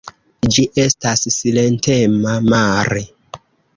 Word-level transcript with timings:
Ĝi 0.55 0.63
estas 0.83 1.21
silentema 1.37 2.35
mare. 2.55 3.05